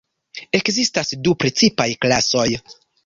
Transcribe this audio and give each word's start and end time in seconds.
Ekzistas 0.59 1.13
du 1.27 1.33
precipaj 1.43 1.87
klasoj. 2.07 2.49